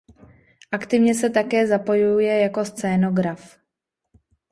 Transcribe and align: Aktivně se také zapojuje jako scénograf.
Aktivně 0.71 1.15
se 1.15 1.29
také 1.29 1.67
zapojuje 1.67 2.39
jako 2.39 2.65
scénograf. 2.65 3.57